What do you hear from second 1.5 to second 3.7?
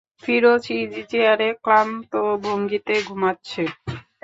ক্লান্ত ভঙ্গিতে ঘুমাচ্ছে।